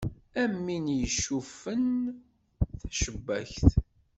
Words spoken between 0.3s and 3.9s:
Am win yecuffun tacebbakt.